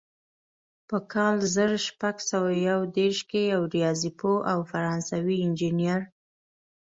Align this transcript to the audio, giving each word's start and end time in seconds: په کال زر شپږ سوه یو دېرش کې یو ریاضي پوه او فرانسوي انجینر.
په 0.89 0.97
کال 1.13 1.37
زر 1.55 1.71
شپږ 1.87 2.15
سوه 2.29 2.51
یو 2.69 2.79
دېرش 2.97 3.19
کې 3.29 3.41
یو 3.53 3.61
ریاضي 3.75 4.11
پوه 4.19 4.39
او 4.51 4.59
فرانسوي 4.71 5.37
انجینر. 5.45 6.01